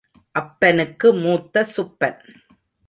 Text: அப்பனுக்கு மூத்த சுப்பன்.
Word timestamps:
அப்பனுக்கு 0.31 1.13
மூத்த 1.13 1.65
சுப்பன். 1.75 2.19